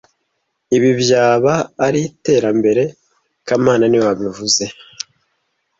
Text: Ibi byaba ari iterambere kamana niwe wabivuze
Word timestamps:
Ibi 0.75 0.91
byaba 1.01 1.53
ari 1.85 1.99
iterambere 2.09 2.83
kamana 3.47 3.83
niwe 3.87 4.05
wabivuze 4.09 4.63